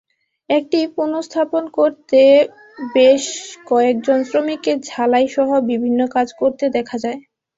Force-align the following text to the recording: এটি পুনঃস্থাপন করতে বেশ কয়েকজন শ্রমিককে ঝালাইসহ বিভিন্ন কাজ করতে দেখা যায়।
এটি 0.49 0.79
পুনঃস্থাপন 0.95 1.63
করতে 1.77 2.21
বেশ 2.93 3.23
কয়েকজন 3.67 4.19
শ্রমিককে 4.29 4.73
ঝালাইসহ 4.87 5.49
বিভিন্ন 5.71 5.99
কাজ 6.15 6.27
করতে 6.41 6.65
দেখা 6.77 6.97
যায়। 7.03 7.19